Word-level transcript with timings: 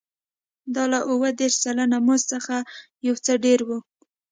دا 0.75 0.83
له 0.91 0.99
اووه 1.09 1.29
دېرش 1.39 1.55
سلنه 1.63 1.97
مزد 2.07 2.27
څخه 2.33 2.55
یو 3.07 3.15
څه 3.25 3.33
ډېر 3.45 3.59
و 3.67 3.69